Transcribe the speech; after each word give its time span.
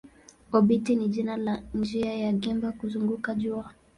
Obiti 0.51 0.95
ni 0.95 1.07
jina 1.07 1.37
la 1.37 1.63
njia 1.73 2.13
ya 2.13 2.31
gimba 2.33 2.71
kuzunguka 2.71 3.35
jua. 3.35 3.73